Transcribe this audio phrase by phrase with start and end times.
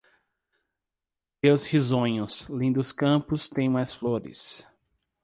[1.39, 4.65] Teus risonhos, lindos campos têm mais flores